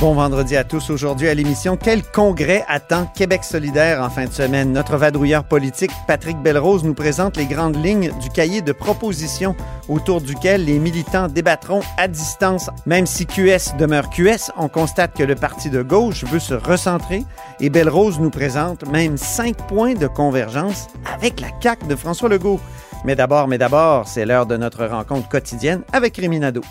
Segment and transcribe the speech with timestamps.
[0.00, 0.90] Bon vendredi à tous.
[0.90, 4.72] Aujourd'hui à l'émission, quel congrès attend Québec solidaire en fin de semaine?
[4.72, 9.56] Notre vadrouilleur politique, Patrick Belrose, nous présente les grandes lignes du cahier de propositions
[9.88, 12.70] autour duquel les militants débattront à distance.
[12.86, 17.24] Même si QS demeure QS, on constate que le parti de gauche veut se recentrer
[17.58, 22.60] et Belrose nous présente même cinq points de convergence avec la CAQ de François Legault.
[23.04, 26.62] Mais d'abord, mais d'abord, c'est l'heure de notre rencontre quotidienne avec Rémi Nadeau.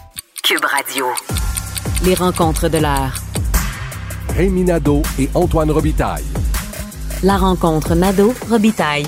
[0.44, 1.08] Cube Radio.
[2.04, 3.16] Les rencontres de l'heure.
[4.36, 6.24] Rémi Nadeau et Antoine Robitaille.
[7.24, 9.06] La rencontre Nadeau-Robitaille.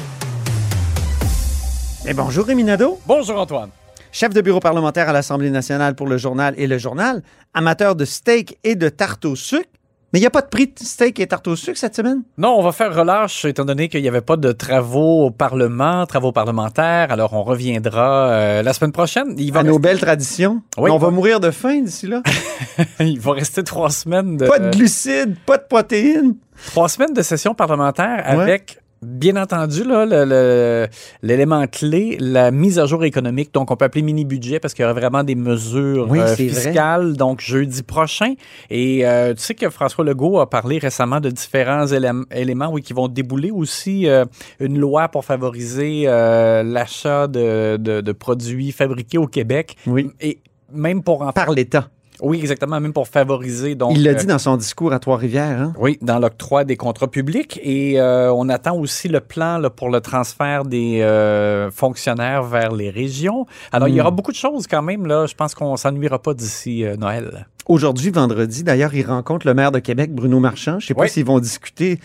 [2.08, 3.00] Et bonjour Rémi Nadeau.
[3.06, 3.70] Bonjour Antoine.
[4.12, 7.22] chef de bureau parlementaire à l'Assemblée nationale pour le journal et le journal,
[7.54, 9.70] amateur de steak et de tarte au sucre.
[10.12, 12.24] Mais il n'y a pas de prix de steak et tarte au sucre cette semaine?
[12.40, 16.06] Non, on va faire relâche étant donné qu'il n'y avait pas de travaux au Parlement,
[16.08, 17.12] travaux parlementaires.
[17.12, 19.36] Alors, on reviendra euh, la semaine prochaine.
[19.38, 20.64] Il va à nos belles traditions.
[20.80, 21.14] Oui, on va oui.
[21.14, 22.24] mourir de faim d'ici là.
[23.00, 26.36] Il va rester trois semaines de Pas de glucides, pas de protéines.
[26.68, 28.79] trois semaines de session parlementaire avec.
[29.02, 30.88] Bien entendu, là, le- le-
[31.22, 34.86] l'élément clé, la mise à jour économique, donc on peut appeler mini-budget parce qu'il y
[34.86, 36.62] aura vraiment des mesures Oui, euh, c'est vrai.
[36.64, 38.34] fiscales, donc jeudi prochain.
[38.70, 42.82] Et euh, tu sais que François Legault a parlé récemment de différents élém- éléments oui,
[42.82, 44.26] qui vont débouler aussi euh,
[44.60, 49.78] une loi pour favoriser euh, l'achat de, de- de produits fabriqués au Québec.
[49.88, 50.10] Oui.
[50.20, 50.40] Et
[50.74, 51.90] même pour en Par l'État.
[52.22, 53.76] Oui, exactement, même pour favoriser.
[53.76, 55.62] Donc, Il l'a euh, dit dans son discours à Trois-Rivières.
[55.62, 55.74] Hein?
[55.80, 57.60] oui, dans l'octroi des contrats publics.
[57.64, 62.72] Et euh, on attend aussi le plan là, pour le transfert des euh, fonctionnaires vers
[62.74, 63.46] les régions.
[63.72, 64.02] Alors, il y Hmm.
[64.02, 65.06] aura beaucoup de choses quand même.
[65.06, 65.26] Là.
[65.26, 67.48] Je pense qu'on s'ennuiera pas d'ici Noël.
[67.68, 70.80] Aujourd'hui, vendredi, d'ailleurs, il rencontre le maire de Québec, Bruno Marchand.
[70.80, 71.10] Je ne sais pas Oui.
[71.10, 72.00] s'ils vont discuter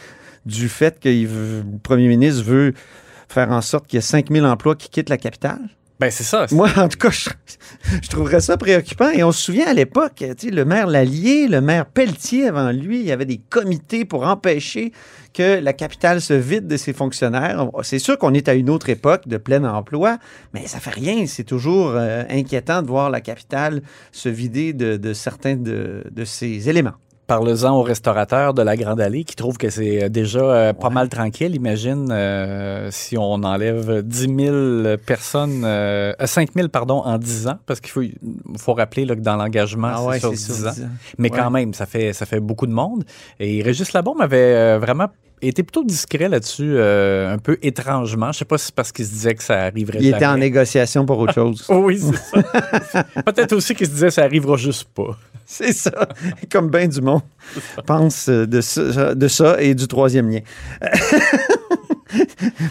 [0.47, 2.74] du fait que le premier ministre veut
[3.29, 5.58] faire en sorte qu'il y ait 5000 emplois qui quittent la capitale.
[6.00, 6.46] Ben, c'est ça.
[6.50, 7.30] Moi, en tout cas, je,
[8.02, 9.10] je trouverais ça préoccupant.
[9.10, 12.72] Et on se souvient à l'époque, tu sais, le maire Lallier, le maire Pelletier avant
[12.72, 14.92] lui, il y avait des comités pour empêcher
[15.32, 17.68] que la capitale se vide de ses fonctionnaires.
[17.82, 20.18] C'est sûr qu'on est à une autre époque de plein emploi,
[20.52, 21.27] mais ça fait rien.
[21.27, 23.82] C'est toujours euh, inquiétant de voir la capitale
[24.12, 26.94] se vider de, de certains de, de ses éléments.
[27.27, 30.90] Parle-en aux restaurateurs de la Grande Allée qui trouvent que c'est euh, déjà euh, pas
[30.90, 31.55] mal tranquille.
[31.55, 34.36] Imagine euh, si on enlève 10
[34.90, 38.02] 000 personnes, euh, 5 000 pardon, en 10 ans, parce qu'il faut,
[38.58, 40.70] faut rappeler là, que dans l'engagement, c'est sur 10 ans.
[41.18, 41.39] Mais Ouais.
[41.39, 43.05] quand même, ça fait, ça fait beaucoup de monde.
[43.41, 45.08] Et Régis Labombe avait vraiment
[45.42, 48.33] été plutôt discret là-dessus, euh, un peu étrangement.
[48.33, 50.36] Je sais pas si c'est parce qu'il se disait que ça arriverait Il était en
[50.39, 51.67] négociation pour autre chose.
[51.70, 53.05] Oui, c'est ça.
[53.24, 55.17] Peut-être aussi qu'il se disait que ça arrivera juste pas.
[55.46, 56.08] C'est ça.
[56.50, 57.22] Comme bien du monde
[57.86, 60.40] pense euh, de ça, de ça et du troisième lien.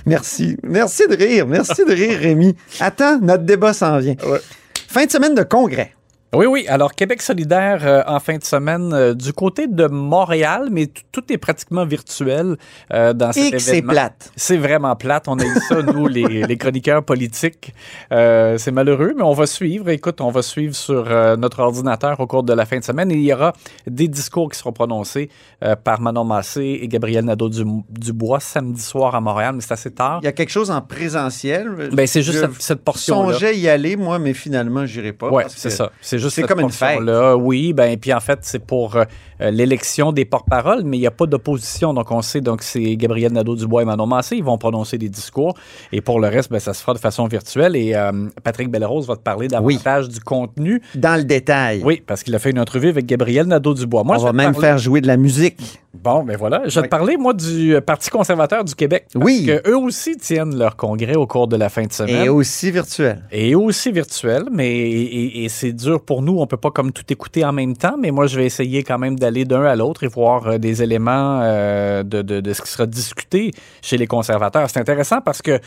[0.05, 0.57] Merci.
[0.63, 1.47] Merci de rire.
[1.47, 2.55] Merci de rire, Rémi.
[2.79, 4.15] Attends, notre débat s'en vient.
[4.87, 5.93] Fin de semaine de congrès.
[6.35, 6.65] Oui, oui.
[6.67, 11.21] Alors, Québec solidaire euh, en fin de semaine euh, du côté de Montréal, mais tout
[11.31, 12.57] est pratiquement virtuel
[12.91, 13.91] euh, dans cet Et que c'est événement.
[13.93, 14.31] plate.
[14.35, 15.27] C'est vraiment plate.
[15.27, 17.73] On a eu ça, nous, les, les chroniqueurs politiques.
[18.11, 19.89] Euh, c'est malheureux, mais on va suivre.
[19.89, 21.03] Écoute, on va suivre sur
[21.37, 23.11] notre ordinateur au cours de la fin de semaine.
[23.11, 23.53] Et il y aura
[23.85, 25.29] des discours qui seront prononcés
[25.83, 30.19] par Manon Massé et Gabriel Nadeau-Dubois samedi soir à Montréal, mais c'est assez tard.
[30.23, 31.89] Il y a quelque chose en présentiel.
[31.93, 33.33] Ben, c'est juste cette, cette portion-là.
[33.33, 35.29] songeais y aller, moi, mais finalement, j'irai pas.
[35.29, 35.91] Oui, c'est ça.
[36.01, 36.97] C'est juste c'est cette comme une fête.
[36.97, 37.35] portion-là.
[37.37, 39.03] Oui, ben puis en fait, c'est pour euh,
[39.41, 41.93] euh, l'élection des porte-paroles, mais il n'y a pas d'opposition.
[41.93, 44.37] Donc, on sait, donc c'est Gabriel Nadeau-Dubois et Manon Massé.
[44.37, 45.55] Ils vont prononcer des discours.
[45.91, 47.75] Et pour le reste, ben, ça se fera de façon virtuelle.
[47.75, 48.11] Et euh,
[48.43, 50.81] Patrick Belrose va te parler davantage du contenu.
[50.95, 51.81] Dans le détail.
[51.83, 54.03] Oui, parce qu'il a fait une entrevue avec Gabriel Nadeau-Dubois.
[54.03, 55.79] Moi, On va même parler- faire jouer de la musique.
[55.93, 56.63] Bon, ben voilà.
[56.65, 56.87] Je vais Oui.
[56.87, 59.05] te parler, moi, du Parti conservateur du Québec.
[59.13, 59.45] Parce Oui.
[59.45, 62.25] que eux aussi tiennent leur congrès au cours de la fin de semaine.
[62.25, 63.23] Et aussi virtuel.
[63.31, 66.37] Et aussi virtuel, mais et, et- et c'est dur pour nous.
[66.39, 68.99] On peut pas comme tout écouter en même temps, mais moi, je vais essayer quand
[68.99, 72.61] même d'aller d'un à l'autre et voir euh, des éléments euh, de, de- de ce
[72.61, 73.51] qui sera discuté
[73.81, 74.69] chez les conservateurs.
[74.69, 75.59] C'est intéressant parce que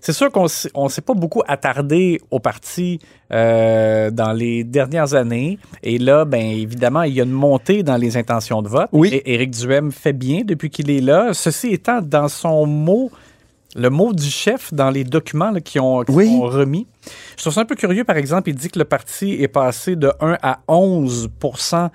[0.00, 2.98] c'est sûr qu'on on s'est pas beaucoup attardé au parti
[3.32, 5.58] euh, dans les dernières années.
[5.82, 8.88] Et là, ben évidemment, il y a une montée dans les intentions de vote.
[8.92, 9.08] Oui.
[9.12, 11.32] Et Éric Duhem fait bien depuis qu'il est là.
[11.32, 13.10] Ceci étant, dans son mot,
[13.76, 16.26] le mot du chef dans les documents là, qui, ont, qui Oui.
[16.28, 16.86] sont remis.
[17.44, 20.10] Trouve ça un peu curieux, par exemple, il dit que le parti est passé de
[20.18, 21.90] 1 à 11%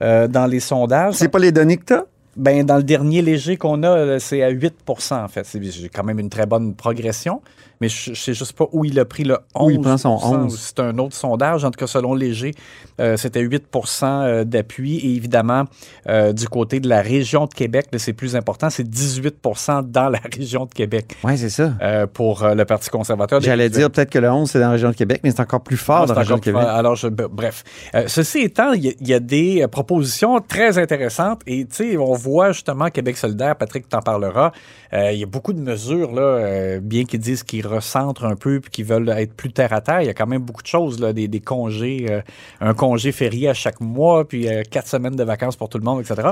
[0.00, 1.16] euh, dans les sondages.
[1.16, 2.04] C'est pas les données que t'as?
[2.36, 5.44] Ben, dans le dernier léger qu'on a, euh, c'est à 8% en fait.
[5.44, 5.60] C'est
[5.92, 7.40] quand même une très bonne progression,
[7.80, 9.96] mais je ne sais juste pas où il a pris le 11 Où il prend
[9.98, 10.58] son ou 11.
[10.58, 11.64] C'est un autre sondage.
[11.64, 12.52] En tout cas, selon Léger,
[13.00, 13.64] euh, c'était 8
[14.02, 14.96] euh, d'appui.
[14.98, 15.64] Et évidemment,
[16.08, 20.20] euh, du côté de la région de Québec, c'est plus important, c'est 18% dans la
[20.32, 21.72] région de Québec Oui, c'est ça.
[21.82, 23.40] euh, pour le Parti conservateur.
[23.40, 25.60] J'allais dire peut-être que le 11, c'est dans la région de Québec, mais c'est encore
[25.62, 26.62] plus fort Non, dans la région de Québec.
[26.62, 26.70] fort.
[26.70, 27.62] Alors, je- b- bref.
[28.06, 31.96] Ceci étant, il y, a- il y a des propositions très intéressantes et, tu sais,
[31.96, 34.52] on voit justement Québec solidaire, Patrick t'en parlera,
[34.92, 38.36] euh, il y a beaucoup de mesures, là, euh, bien qu'ils disent qu'ils recentrent un
[38.36, 40.62] peu puis qu'ils veulent être plus terre à terre, il y a quand même beaucoup
[40.62, 42.20] de choses, là, des, congés, euh,
[42.60, 46.00] un congé férié à chaque mois, puis quatre semaines de vacances pour tout le monde,
[46.00, 46.28] etc.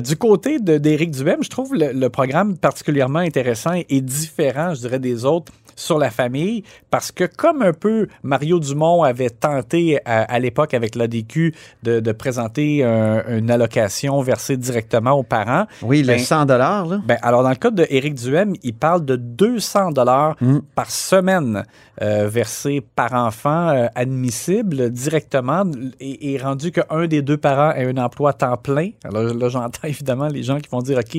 [0.00, 5.24] Du côté d'Éric Duhem, je trouve le programme particulièrement intéressant et différent, je dirais, des
[5.24, 10.38] autres sur la famille, parce que comme un peu Mario Dumont avait tenté à, à
[10.38, 16.08] l'époque avec l'ADQ de, de présenter un- une allocation versée directement aux parents, Oui, le
[16.08, 16.84] Ben, 100 là.
[17.06, 20.58] ben, alors, dans le cas de Éric Duhem, il parle de 200 dollars Mm.
[20.74, 21.62] par semaine
[22.02, 25.64] euh, versés par enfant euh, admissible directement
[26.00, 28.90] et, et rendu qu'un des deux parents ait un emploi à temps plein.
[29.04, 31.16] Alors là, j'entends évidemment les gens qui vont dire, OK,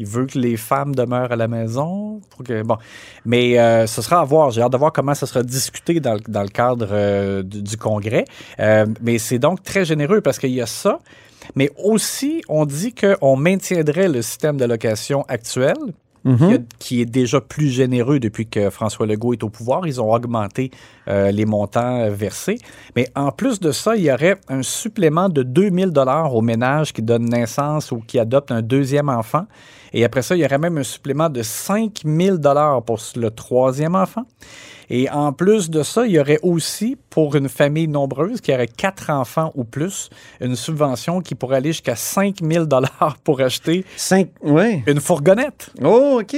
[0.00, 2.20] il, veut que les femmes demeurent à la maison.
[2.30, 2.76] Pour que, bon.
[3.24, 4.50] Mais euh, ce sera à voir.
[4.50, 7.62] J'ai hâte de voir comment ça sera discuté dans, le- dans le cadre euh, du,
[7.62, 8.24] du Congrès.
[8.58, 10.98] Euh, mais c'est donc très généreux parce qu'il y a ça.
[11.54, 15.76] Mais aussi, on dit qu'on maintiendrait le système d'allocation actuel,
[16.22, 16.36] Mhm.
[16.36, 19.86] qui, a- qui est déjà plus généreux depuis que François Legault est au pouvoir.
[19.86, 20.70] Ils ont augmenté
[21.10, 22.58] euh, les montants euh, versés.
[22.94, 26.92] Mais en plus de ça, il y aurait un supplément de 2000 dollars aux ménages
[26.92, 29.46] qui donnent naissance ou qui adoptent un deuxième enfant.
[29.92, 33.96] Et après ça, il y aurait même un supplément de 5000 dollars pour le troisième
[33.96, 34.24] enfant.
[34.88, 38.66] Et en plus de ça, il y aurait aussi, pour une famille nombreuse qui aurait
[38.66, 40.10] quatre enfants ou plus,
[40.40, 44.82] une subvention qui pourrait aller jusqu'à 5000 dollars pour acheter 5, oui.
[44.86, 45.70] une fourgonnette.
[45.82, 46.36] Oh, OK.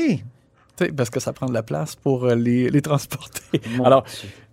[0.96, 3.60] Parce que ça prend de la place pour euh, les, les transporter.
[3.84, 4.04] alors,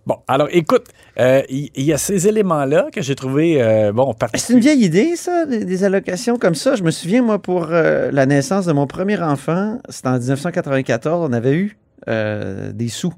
[0.09, 0.88] bon, alors écoute,
[1.19, 5.15] euh, il y, a ces éléments-là que j'ai trouvé, euh, bon, C'est une vieille idée,
[5.15, 6.75] ça, des, des allocations comme ça.
[6.75, 11.29] Je me souviens, moi, pour euh, la naissance de mon premier enfant, c'était en 1994,
[11.29, 11.77] on avait eu
[12.07, 13.13] euh, des sous,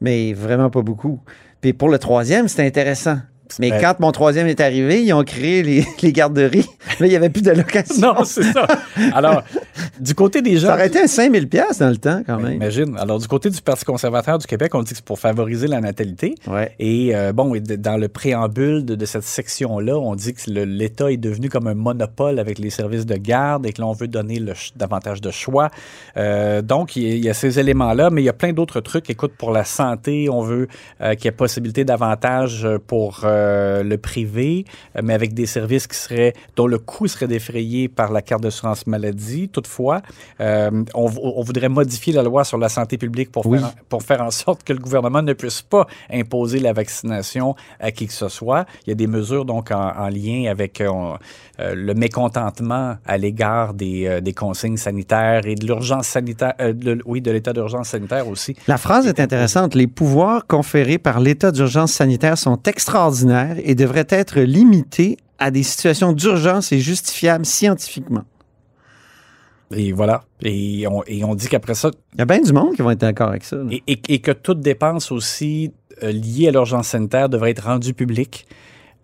[0.00, 1.20] mais vraiment pas beaucoup.
[1.60, 3.18] Puis pour le troisième, c'était intéressant.
[3.58, 6.66] Mais Ben- quand mon troisième est arrivé, ils ont créé les, les garderies.
[7.00, 8.14] Là, il n'y avait plus d'allocation.
[8.14, 8.66] Non, c'est ça.
[9.12, 9.42] Alors,
[10.00, 10.68] du côté des gens.
[10.68, 12.52] Ça aurait été un 5000 pièces dans le temps, quand Ben, même.
[12.54, 12.96] Imagine.
[12.98, 15.80] Alors, du côté du Parti conservateur du Québec, on dit que c'est pour favoriser la
[15.80, 16.34] natalité.
[16.46, 16.72] Ouais.
[16.78, 21.16] Et euh, bon, dans le préambule de, de cette section-là, on dit que l'État est
[21.16, 24.52] devenu comme un monopole avec les services de garde et que l'on veut donner le
[24.76, 25.70] davantage de choix.
[26.16, 28.52] Euh, donc, il y, a- il y a ces éléments-là, mais il y a plein
[28.52, 29.10] d'autres trucs.
[29.10, 30.68] Écoute, pour la santé, on veut
[31.00, 34.64] euh, qu'il y ait possibilité d'avantages pour euh, le privé,
[34.96, 38.42] euh, mais avec des services qui seraient dont le coût serait défrayé par la carte
[38.42, 39.48] d'assurance maladie.
[39.48, 40.00] Toutefois,
[40.40, 41.06] euh, on,
[41.38, 43.58] on voudrait modifier la loi sur la santé publique pour, Oui.
[43.58, 47.90] faire, pour faire en sorte que le gouvernement ne puisse pas imposer la vaccination à
[47.90, 48.64] qui que ce soit.
[48.86, 51.16] Il y a des mesures donc en, en lien avec on-
[51.60, 57.20] euh, le mécontentement à l'égard des, des consignes sanitaires et de l'urgence sanitaire, de- oui,
[57.20, 58.56] de l'état d'urgence sanitaire aussi.
[58.66, 59.74] La phrase est intéressante.
[59.74, 63.04] Les pouvoirs conférés par l'état d'urgence sanitaire sont extraordinaires
[63.64, 68.24] et devraient être limités à des situations d'urgence et justifiables scientifiquement.
[69.74, 70.24] Et voilà.
[70.42, 72.90] Et on, et on dit qu'après ça, Il y a bien du monde qui vont
[72.90, 73.56] être d'accord avec ça.
[73.56, 73.64] là.
[73.70, 75.72] et, et- et que toute dépense aussi
[76.02, 78.46] euh, liée à l'urgence sanitaire devrait être rendue publique.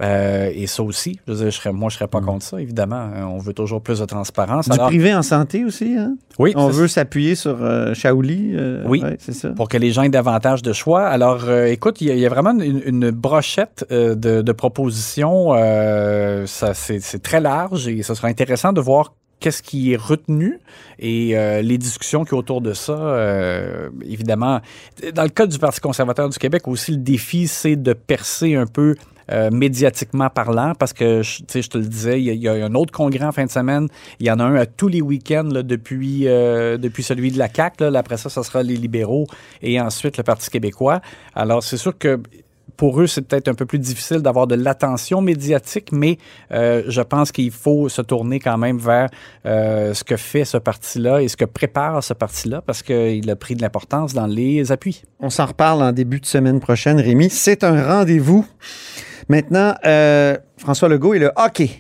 [0.01, 2.61] Euh, et ça aussi, je veux dire, je serais, moi, je serais pas contre ça,
[2.61, 3.11] évidemment.
[3.15, 4.67] Euh, On veut toujours plus de transparence.
[4.69, 6.15] Du Alors, privé en santé aussi, hein?
[6.39, 8.53] oui, On veut s'appuyer sur euh, Shaoli.
[8.55, 9.03] euh, Oui.
[9.03, 9.51] ouais, c'est ça.
[9.51, 11.07] pour que les gens aient davantage de choix.
[11.07, 15.51] Alors, écoute, il y, a- il y a vraiment une, une brochette de, de propositions.
[16.47, 20.59] ça, c'est, c'est très large et ce sera intéressant de voir qu'est-ce qui est retenu
[20.99, 22.93] et euh, les discussions qui autour de ça.
[22.93, 24.61] euh, évidemment,
[25.15, 28.67] dans le cas du Parti conservateur du Québec aussi, le défi, c'est de percer un
[28.67, 28.97] peu
[29.31, 32.75] euh, médiatiquement parlant, parce que, tu sais, je te le disais, il y, a, un
[32.75, 33.87] autre congrès en fin de semaine.
[34.19, 37.49] Il y en a un à tous les week-ends depuis, euh, depuis celui de la
[37.49, 37.91] CAQ.
[37.91, 38.01] Là.
[38.01, 39.27] Après ça, ce sera les libéraux
[39.63, 41.01] et ensuite le Parti québécois.
[41.35, 42.21] Alors, c'est sûr que
[42.77, 46.19] pour eux, c'est peut-être un peu plus difficile d'avoir de l'attention médiatique, mais
[46.51, 49.11] euh, je pense qu'il faut se tourner quand même vers
[49.45, 53.55] ce que fait ce parti-là et ce que prépare ce parti-là, parce qu'il a pris
[53.55, 55.03] de l'importance dans les appuis.
[55.21, 57.31] On s'en reparle en début de semaine prochaine, Rémi.
[57.31, 58.45] C'est un rendez-vous.
[59.31, 61.71] Maintenant, euh, François Legault et le hockey.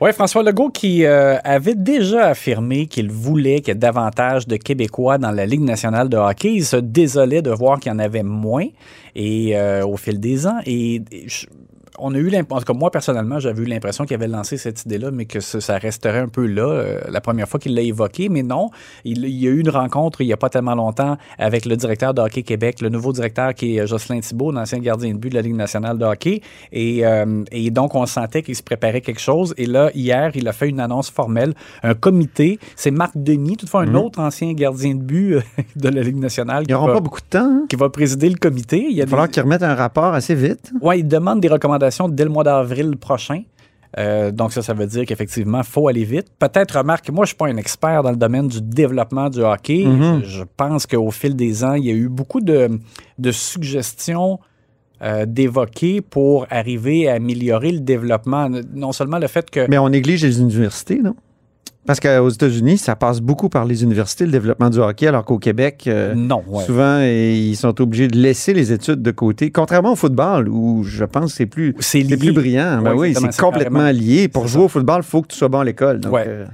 [0.00, 4.56] Oui, François Legault qui euh, avait déjà affirmé qu'il voulait qu'il y ait davantage de
[4.56, 6.54] Québécois dans la Ligue nationale de hockey.
[6.54, 8.64] Il se désolait de voir qu'il y en avait moins
[9.14, 10.56] et euh, au fil des ans.
[10.64, 11.44] Et, je-
[12.00, 15.10] on a eu l'impression, cas moi personnellement, j'avais eu l'impression qu'il avait lancé cette idée-là,
[15.10, 18.28] mais que ça, ça resterait un peu là euh, la première fois qu'il l'a évoqué.
[18.28, 18.70] Mais non,
[19.04, 21.76] il, il y a eu une rencontre il n'y a pas tellement longtemps avec le
[21.76, 25.30] directeur de Hockey Québec, le nouveau directeur qui est Jocelyn Thibault, l'ancien gardien de but
[25.30, 26.40] de la Ligue nationale de hockey.
[26.72, 29.54] Et, euh, et donc, on sentait qu'il se préparait quelque chose.
[29.56, 32.58] Et là, hier, il a fait une annonce formelle, un comité.
[32.76, 35.40] C'est Marc Denis, toutefois un autre ancien gardien de but euh,
[35.76, 36.64] de la Ligue nationale.
[36.68, 37.38] Ils n'auront pas beaucoup de temps.
[37.40, 37.66] hein?
[37.68, 38.78] qui va présider le comité.
[38.88, 40.72] Il, y a Il va falloir qu'ils remettent un rapport assez vite.
[40.80, 43.42] Ouais, il demande des recommandations dès le mois d'avril prochain.
[43.98, 46.26] Euh, donc ça, ça veut dire qu'effectivement, il faut aller vite.
[46.38, 49.84] Peut-être, remarque, moi, je suis pas un expert dans le domaine du développement du hockey.
[49.84, 50.22] Mhm.
[50.22, 52.78] je, je pense qu'au fil des ans, il y a eu beaucoup de,
[53.18, 54.38] de suggestions
[55.02, 58.48] euh, d'évoquer pour arriver à améliorer le développement.
[58.74, 59.66] Non seulement le fait que...
[59.68, 61.16] Mais on néglige les universités, non?
[61.86, 65.38] Parce qu'aux États-Unis, ça passe beaucoup par les universités, le développement du hockey, alors qu'au
[65.38, 66.62] Québec, euh, non, ouais.
[66.64, 69.50] souvent, ils sont obligés de laisser les études de côté.
[69.50, 72.80] Contrairement au football, où je pense que c'est plus, C'est plus brillant.
[72.82, 74.28] Ben oui, c'est complètement carrément- lié.
[74.28, 76.00] Pour jouer au football, il faut que tu sois bon à l'école.
[76.10, 76.24] Ouais.
[76.26, 76.44] euh,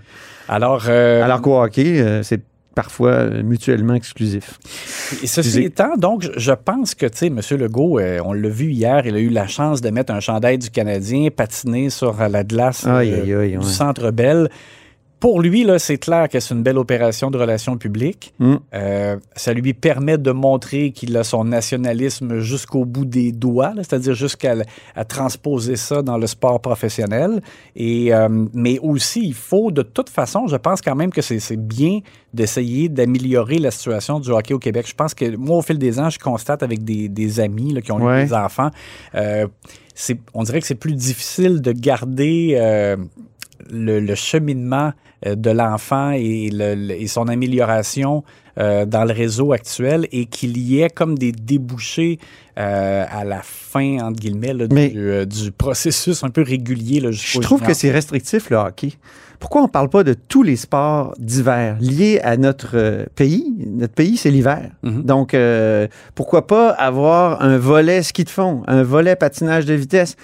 [0.48, 2.40] Alors, euh, alors qu'au hockey, euh, c'est
[2.76, 4.58] parfois euh, mutuellement exclusif.
[5.22, 7.40] Et ceci étant, donc, je- pense que, tu sais, M.
[7.58, 10.58] Legault, euh, on l'a vu hier, il a eu la chance de mettre un chandail
[10.58, 13.64] du Canadien, patiner sur euh, la glace Aïe, euh, aïe, aïe, ouais.
[13.64, 14.48] du Centre Bell.
[15.18, 18.34] Pour lui, là, c'est clair que c'est une belle opération de relations publiques.
[18.38, 18.54] Mm.
[18.74, 24.14] Euh, ça lui permet de montrer qu'il a son nationalisme jusqu'au bout des doigts, c'est-à-dire
[24.14, 24.54] jusqu'à
[24.94, 27.40] à transposer ça dans le sport professionnel.
[27.74, 31.56] Et, euh, mais aussi, il faut, de toute façon, je pense quand même que c'est
[31.56, 32.00] bien
[32.34, 34.86] d'essayer d'améliorer la situation du hockey au Québec.
[34.86, 37.80] Je pense que moi, au fil des ans, je constate avec des, des amis là,
[37.80, 38.22] qui ont Ouais.
[38.22, 38.70] eu des enfants,
[39.14, 39.46] euh,
[40.34, 42.96] on dirait que c'est plus difficile de garder
[43.70, 44.92] le, le cheminement
[45.26, 48.22] euh, de l'enfant et, le- et son amélioration
[48.58, 52.18] euh, dans le réseau actuel et qu'il y ait comme des débouchés
[52.58, 57.00] euh, à la fin, entre guillemets, là, Mais- du, euh, du processus un peu régulier.
[57.00, 58.92] Là, Je trouve que c'est restrictif, le hockey.
[59.38, 63.52] Pourquoi on ne parle pas de tous les sports d'hiver liés à notre euh, pays?
[63.66, 64.70] Notre pays, c'est l'hiver.
[64.82, 65.02] Mhm.
[65.02, 70.16] Donc, euh, pourquoi pas avoir un volet ski de fond, un volet patinage de vitesse?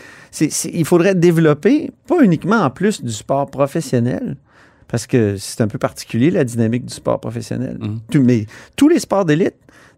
[0.72, 4.36] Il faudrait développer, pas uniquement en plus du sport professionnel,
[4.92, 7.78] parce que c'est un peu particulier, la dynamique du sport professionnel.
[8.10, 8.46] Tout- mais
[8.76, 9.54] tous les sports d'élite,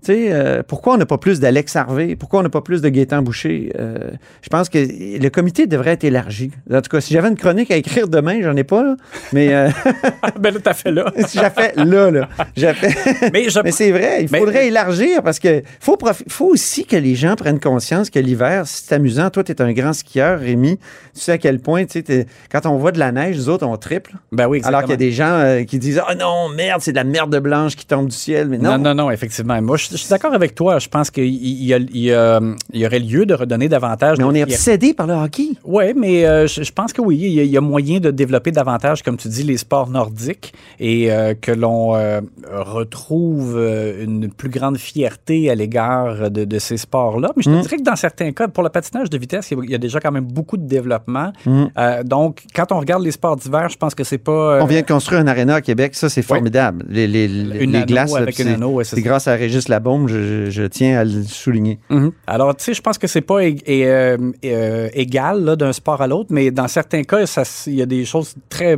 [0.07, 2.17] sais, euh, pourquoi on n'a pas plus d'Alex Harvey?
[2.17, 3.73] Pourquoi on n'a pas plus de Gaétan Boucher?
[3.79, 4.11] Euh,
[4.43, 6.51] je pense que le comité devrait être élargi.
[6.73, 8.97] En tout cas, si j'avais une chronique à écrire demain, j'en ai pas, là.
[9.33, 9.69] Mais euh,
[10.41, 11.13] ben là, t'as fait là.
[11.27, 12.29] si j'avais fait là, là.
[12.57, 15.97] Fait- Mais je mais c'est vrai, il Mais- faudrait élargir parce que faut,
[16.41, 19.31] aussi que les gens prennent conscience que l'hiver, c'est amusant.
[19.31, 20.79] Toi, tu es un grand skieur, Rémi.
[21.15, 23.49] Tu sais à quel point, tu sais, t'es- quand on voit de la neige, nous
[23.49, 24.13] autres, on triple.
[24.33, 26.91] Ben oui, Alors qu'il y a des gens euh, qui disent Ah non, merde, c'est
[26.93, 28.49] de la merde blanche qui tombe du ciel.
[28.49, 28.73] Mais non.
[28.73, 29.61] Non, non, non, effectivement.
[29.63, 30.79] Moi, je, je suis d'accord avec toi.
[30.79, 34.19] Je pense qu'il il y, aurait lieu de redonner davantage.
[34.19, 35.49] Mais de on est obsédé par le hockey.
[35.65, 38.01] Oui, mais euh, je, je pense que oui, il y, a, il y a moyen
[38.01, 42.21] de développer davantage, comme tu dis, les sports nordiques et euh, que l'on euh,
[42.53, 43.59] retrouve
[44.01, 47.33] une plus grande fierté à l'égard de, de ces sports-là.
[47.37, 47.61] Mais je te Mm.
[47.63, 50.11] dirais que dans certains cas, pour le patinage de vitesse, il y a, déjà quand
[50.13, 51.33] même beaucoup de développement.
[51.47, 51.65] Mm.
[52.05, 54.59] Donc, quand on regarde les sports d'hiver, je pense que c'est pas...
[54.63, 56.85] On vient de construire un aréna à Québec, ça c'est formidable.
[56.89, 61.05] Les, les, les- Une les glaces, c'est- ouais, grâce à Régis Labaume, je, tiens à
[61.05, 61.79] le souligner.
[61.91, 62.13] Mhm.
[62.27, 64.19] Alors, tu sais, je pense que c'est pas égal
[65.57, 67.25] d'un sport à l'autre, mais dans certains cas,
[67.67, 68.77] il y a des choses très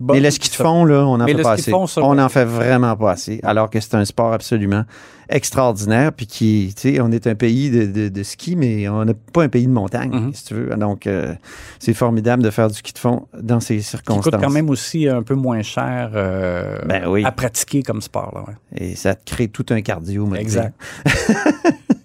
[0.00, 0.16] bonnes.
[0.16, 1.70] Mais le ski de fond, là, on n'en fait pas assez.
[1.70, 3.40] fond, ça, on n'en fait vraiment pas assez.
[3.42, 4.84] Alors que c'est un sport absolument
[5.28, 6.12] extraordinaire.
[6.12, 9.14] Puis qui, tu sais, on est un pays de, de- de ski, mais on n'est
[9.14, 10.34] pas un pays de montagne, Mhm.
[10.34, 10.76] si tu veux.
[10.76, 11.34] Donc, euh,
[11.78, 14.24] c'est formidable de faire du ski de fond dans ces circonstances.
[14.32, 17.24] coûte quand même aussi un peu moins cher euh, Ben oui.
[17.24, 18.32] à pratiquer comme sport.
[18.34, 18.86] Là, ouais.
[18.90, 20.32] Et ça te crée tout un cardio.
[20.36, 20.74] Exact.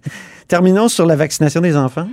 [0.52, 2.10] Terminons sur la vaccination des enfants.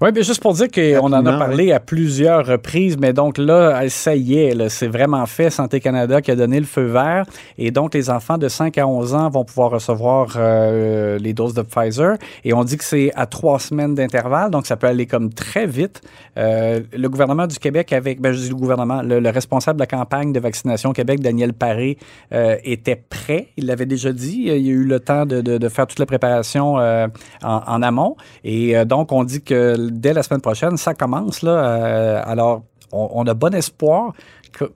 [0.00, 3.82] Oui, bien juste pour dire qu'on en a parlé à plusieurs reprises, mais donc là,
[3.90, 5.50] ça y est, c'est vraiment fait.
[5.50, 7.26] Santé Canada qui a donné le feu vert.
[7.58, 11.52] Et donc, les enfants de 5 à 11 ans vont pouvoir recevoir euh, les doses
[11.52, 12.16] de Pfizer.
[12.44, 15.66] Et on dit que c'est à trois semaines d'intervalle, donc ça peut aller comme très
[15.66, 16.00] vite.
[16.38, 19.82] Euh, le gouvernement du Québec, avec, ben, je dis le gouvernement, le, le responsable de
[19.82, 21.98] la campagne de vaccination au Québec, Daniel Paré,
[22.32, 23.48] euh, était prêt.
[23.58, 24.44] Il l'avait déjà dit.
[24.46, 28.16] Il y a eu le temps de, de- de faire toute la préparation en, amont.
[28.44, 31.40] Et euh, donc, on dit que dès la semaine prochaine, ça commence.
[31.44, 32.62] Euh, alors,
[32.92, 34.12] on, a bon espoir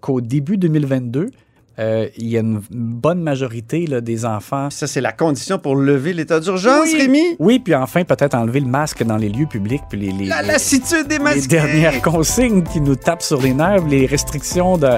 [0.00, 1.30] qu'au début 2022,
[1.78, 4.70] euh, il y a une bonne majorité là, des enfants.
[4.70, 7.22] Ça, c'est la condition pour lever l'état d'urgence, oui, Rémi?
[7.38, 9.82] Oui, puis enfin, peut-être enlever le masque dans les lieux publics.
[9.90, 11.48] Puis les, les, La les- lassitude des les masques.
[11.50, 14.88] dernières consignes qui nous tapent sur les nerfs, les restrictions de,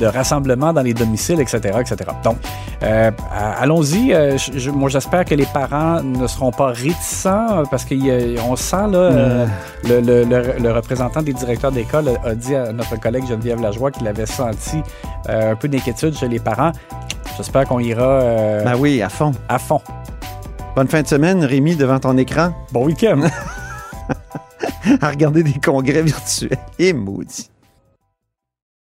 [0.00, 1.96] de rassemblement dans les domiciles, etc., etc.
[2.22, 2.36] Donc,
[2.82, 3.10] euh,
[3.58, 4.12] allons-y.
[4.12, 8.98] Euh, je- moi, j'espère que les parents ne seront pas réticents parce qu'on sent, là,
[8.98, 9.46] euh,
[9.84, 13.90] le, le- le- le représentant des directeurs d'école a, dit à notre collègue Geneviève Lajoie
[13.90, 14.78] qu'il avait senti
[15.28, 16.72] un peu d'inquiétude chez les parents.
[17.36, 19.32] J'espère qu'on ira euh, Ben oui, à fond.
[19.48, 19.80] à fond.
[20.74, 23.20] Bonne fin de semaine, Rémi, devant ton écran, Bon week-end.
[25.00, 26.58] à regarder des congrès virtuels.
[26.78, 27.50] Et maudit.